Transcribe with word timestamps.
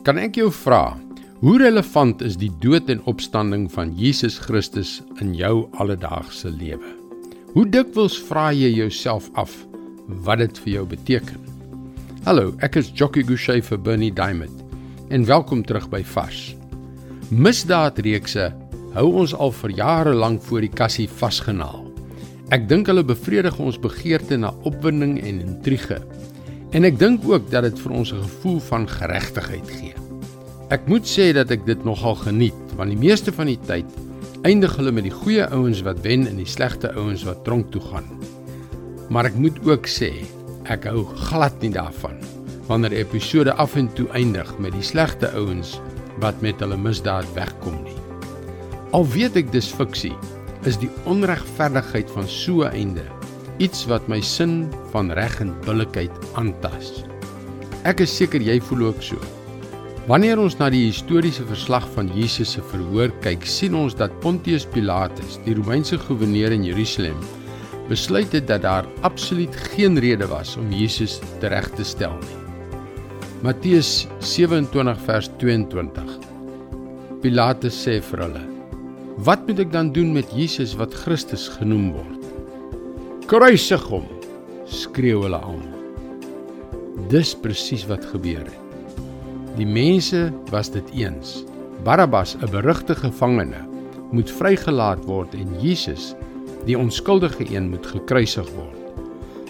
Kan 0.00 0.16
ek 0.16 0.38
jou 0.38 0.46
vra, 0.48 0.94
hoe 1.42 1.58
relevant 1.60 2.22
is 2.24 2.38
die 2.40 2.48
dood 2.62 2.86
en 2.88 3.02
opstanding 3.10 3.66
van 3.68 3.90
Jesus 3.92 4.38
Christus 4.40 4.94
in 5.20 5.34
jou 5.36 5.66
alledaagse 5.76 6.48
lewe? 6.48 6.94
Hoe 7.52 7.66
dikwels 7.68 8.16
vra 8.30 8.46
jy 8.56 8.70
jouself 8.78 9.26
af 9.36 9.52
wat 10.24 10.40
dit 10.40 10.60
vir 10.64 10.72
jou 10.78 10.84
beteken? 10.94 11.44
Hallo, 12.24 12.54
ek 12.64 12.78
is 12.80 12.88
Jockey 12.96 13.26
Gouchee 13.28 13.60
vir 13.60 13.82
Bernie 13.84 14.08
Diamond 14.08 14.64
en 15.12 15.28
welkom 15.28 15.60
terug 15.68 15.90
by 15.92 16.00
Vars. 16.14 16.54
Misdaadreekse 17.28 18.48
hou 18.96 19.06
ons 19.20 19.36
al 19.36 19.52
vir 19.60 19.76
jare 19.82 20.16
lank 20.16 20.40
voor 20.48 20.64
die 20.64 20.72
kassie 20.80 21.10
vasgenaal. 21.12 21.84
Ek 22.56 22.64
dink 22.72 22.88
hulle 22.88 23.04
bevredig 23.04 23.60
ons 23.60 23.76
begeerte 23.76 24.40
na 24.40 24.54
opwinding 24.64 25.18
en 25.20 25.44
intrige. 25.44 26.00
En 26.70 26.86
ek 26.86 27.00
dink 27.00 27.24
ook 27.26 27.48
dat 27.50 27.64
dit 27.66 27.78
vir 27.82 27.92
ons 27.98 28.12
'n 28.12 28.22
gevoel 28.22 28.60
van 28.60 28.88
geregtigheid 28.88 29.70
gee. 29.70 29.94
Ek 30.70 30.86
moet 30.86 31.02
sê 31.02 31.32
dat 31.34 31.50
ek 31.50 31.66
dit 31.66 31.84
nogal 31.84 32.14
geniet, 32.14 32.54
want 32.76 32.90
die 32.90 33.08
meeste 33.08 33.32
van 33.32 33.46
die 33.46 33.58
tyd 33.66 33.86
eindig 34.42 34.76
hulle 34.76 34.92
met 34.92 35.04
die 35.04 35.12
goeie 35.12 35.50
ouens 35.50 35.82
wat 35.82 36.00
wen 36.00 36.26
en 36.26 36.36
die 36.36 36.46
slegte 36.46 36.94
ouens 36.94 37.24
wat 37.24 37.44
tronk 37.44 37.72
toe 37.72 37.80
gaan. 37.80 38.06
Maar 39.08 39.24
ek 39.24 39.34
moet 39.34 39.58
ook 39.66 39.86
sê, 39.86 40.12
ek 40.64 40.84
hou 40.84 41.04
glad 41.04 41.60
nie 41.60 41.70
daarvan 41.70 42.16
wanneer 42.68 42.92
episode 42.92 43.52
af 43.52 43.74
en 43.74 43.92
toe 43.94 44.06
eindig 44.14 44.58
met 44.58 44.72
die 44.72 44.82
slegte 44.82 45.30
ouens 45.34 45.80
wat 46.20 46.40
met 46.40 46.60
hulle 46.60 46.76
misdaad 46.76 47.26
wegkom 47.34 47.82
nie. 47.82 47.98
Al 48.92 49.06
weet 49.06 49.36
ek 49.36 49.50
dis 49.52 49.72
fiksie, 49.74 50.14
is 50.64 50.78
die 50.78 50.90
onregverdigheid 51.04 52.10
van 52.10 52.28
so 52.28 52.62
'n 52.62 52.72
einde 52.72 53.19
iets 53.60 53.84
wat 53.90 54.06
my 54.08 54.22
sin 54.24 54.64
van 54.94 55.12
reg 55.16 55.36
en 55.44 55.52
billikheid 55.66 56.14
aantas. 56.40 57.02
Ek 57.88 58.00
is 58.04 58.12
seker 58.16 58.40
jy 58.44 58.56
voel 58.70 58.88
ook 58.88 59.04
so. 59.04 59.20
Wanneer 60.08 60.40
ons 60.40 60.56
na 60.58 60.70
die 60.72 60.86
historiese 60.86 61.44
verslag 61.46 61.84
van 61.94 62.08
Jesus 62.16 62.56
se 62.56 62.64
verhoor 62.72 63.12
kyk, 63.24 63.44
sien 63.44 63.76
ons 63.76 63.94
dat 63.94 64.14
Pontius 64.24 64.64
Pilatus, 64.72 65.36
die 65.44 65.54
Romeinse 65.54 66.00
goewerneur 66.00 66.56
in 66.56 66.64
Jerusalem, 66.66 67.20
besluit 67.90 68.32
het 68.32 68.48
dat 68.48 68.64
daar 68.64 68.88
absoluut 69.06 69.54
geen 69.74 70.00
rede 70.00 70.26
was 70.30 70.56
om 70.56 70.72
Jesus 70.72 71.18
tereg 71.42 71.68
te 71.76 71.84
stel 71.84 72.16
nie. 72.24 72.38
Matteus 73.44 74.06
27 74.24 75.04
vers 75.06 75.30
22. 75.40 76.16
Pilatus 77.20 77.76
sê 77.84 78.00
vir 78.10 78.24
hulle: 78.24 78.42
Wat 79.26 79.46
moet 79.46 79.62
ek 79.66 79.72
dan 79.72 79.92
doen 79.92 80.14
met 80.16 80.32
Jesus 80.32 80.74
wat 80.80 80.96
Christus 81.04 81.48
genoem 81.58 81.92
word? 81.96 82.39
Kruisig 83.30 83.84
hom, 83.86 84.08
skreeu 84.66 85.20
hulle 85.22 85.38
almal. 85.38 87.04
Dis 87.12 87.30
presies 87.38 87.84
wat 87.86 88.02
gebeur 88.10 88.40
het. 88.42 89.04
Die 89.54 89.68
mense 89.70 90.24
was 90.50 90.72
dit 90.74 90.88
eens. 90.98 91.44
Barabbas, 91.86 92.34
'n 92.34 92.50
berugte 92.50 92.96
gevangene, 92.98 93.62
moet 94.10 94.30
vrygelaat 94.40 95.06
word 95.06 95.34
en 95.38 95.46
Jesus, 95.62 96.16
die 96.66 96.74
onskuldige 96.74 97.46
een, 97.54 97.70
moet 97.70 97.86
gekruisig 97.86 98.50
word. 98.50 98.98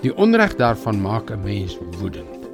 Die 0.00 0.16
onreg 0.16 0.56
daarvan 0.56 0.96
maak 1.00 1.30
'n 1.30 1.44
mens 1.44 1.76
woedend. 2.00 2.48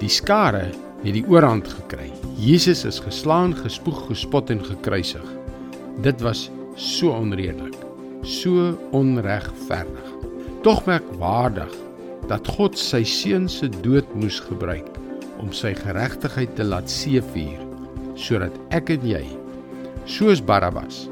Die 0.00 0.08
skare 0.08 0.72
het 1.04 1.12
die 1.12 1.28
oorhand 1.28 1.68
gekry. 1.68 2.10
Jesus 2.36 2.84
is 2.84 2.98
geslaan, 2.98 3.52
gespoeg, 3.54 4.06
gespot 4.06 4.50
en 4.50 4.64
gekruisig. 4.64 5.28
Dit 6.00 6.20
was 6.22 6.50
so 6.76 7.12
onredelik, 7.12 7.76
so 8.22 8.72
onregverdig. 8.90 10.25
Tog 10.66 10.80
merkwaardig 10.82 11.70
dat 12.26 12.48
God 12.56 12.74
sy 12.74 13.04
seun 13.06 13.44
se 13.46 13.68
dood 13.84 14.08
moes 14.18 14.40
gebruik 14.42 14.88
om 15.38 15.52
sy 15.54 15.70
geregtigheid 15.78 16.56
te 16.58 16.66
laat 16.66 16.90
seëvier 16.90 17.60
sodat 18.18 18.56
ek 18.74 18.90
en 18.96 19.06
jy 19.06 19.22
soos 20.10 20.42
Barabbas 20.42 21.04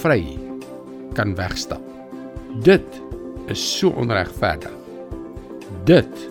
vry 0.00 0.24
kan 1.14 1.36
wegstap. 1.38 1.86
Dit 2.66 2.98
is 3.46 3.62
so 3.62 3.94
onregverdig. 3.94 4.74
Dit 5.86 6.26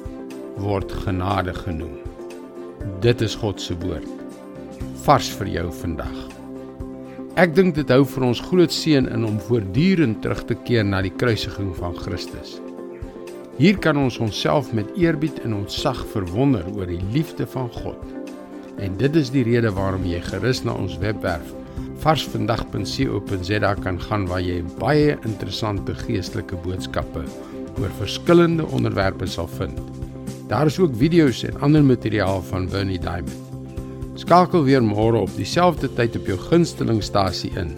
word 0.60 0.92
genade 1.06 1.56
genoem. 1.62 1.96
Dit 3.00 3.24
is 3.24 3.40
God 3.40 3.64
se 3.64 3.80
woord. 3.88 4.12
Vars 5.08 5.32
vir 5.40 5.54
jou 5.62 5.70
vandag. 5.80 6.20
Ek 7.40 7.56
dink 7.56 7.80
dit 7.80 7.96
hou 7.96 8.04
vir 8.04 8.30
ons 8.34 8.46
groot 8.52 8.72
seën 8.72 9.08
in 9.16 9.24
om 9.32 9.40
voortdurend 9.48 10.20
terug 10.24 10.44
te 10.52 10.60
keer 10.68 10.84
na 10.84 11.00
die 11.08 11.16
kruisiging 11.16 11.72
van 11.80 11.96
Christus. 12.04 12.60
Hier 13.56 13.78
kan 13.80 13.96
ons 13.98 14.18
onsself 14.20 14.74
met 14.76 14.90
eerbied 15.00 15.38
en 15.48 15.54
ontzag 15.56 16.02
verwonder 16.12 16.66
oor 16.76 16.90
die 16.92 17.02
liefde 17.14 17.48
van 17.48 17.70
God. 17.72 18.02
En 18.84 18.98
dit 19.00 19.16
is 19.16 19.32
die 19.32 19.46
rede 19.48 19.72
waarom 19.72 20.04
jy 20.04 20.20
gerus 20.26 20.66
na 20.68 20.76
ons 20.76 20.98
webwerf 21.00 21.54
varsvandag.co.za 22.04 23.72
kan 23.82 23.98
gaan 24.02 24.28
waar 24.30 24.44
jy 24.44 24.60
baie 24.80 25.16
interessante 25.26 25.96
geestelike 26.04 26.60
boodskappe 26.66 27.24
oor 27.80 27.94
verskillende 28.00 28.68
onderwerpe 28.76 29.28
sal 29.28 29.48
vind. 29.58 29.80
Daar 30.52 30.70
is 30.70 30.80
ook 30.80 30.96
video's 31.00 31.44
en 31.48 31.62
ander 31.66 31.84
materiaal 31.84 32.44
van 32.52 32.70
Bernie 32.70 33.00
Diamond. 33.00 33.42
Skakel 34.16 34.64
weer 34.68 34.84
môre 34.84 35.26
op 35.26 35.32
dieselfde 35.36 35.90
tyd 35.98 36.16
op 36.20 36.28
jou 36.30 36.38
gunstelingstasie 36.40 37.52
in. 37.60 37.74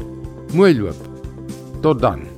Mooi 0.54 0.74
loop. 0.78 1.00
Tot 1.82 2.02
dan. 2.02 2.37